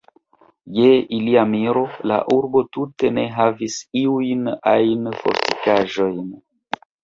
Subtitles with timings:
[0.77, 6.29] Je ilia miro, la urbo tute ne havis iujn ajn fortikaĵojn.